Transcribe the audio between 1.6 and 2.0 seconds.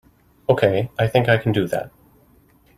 that.